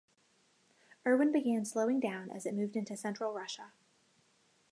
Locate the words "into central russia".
2.75-3.71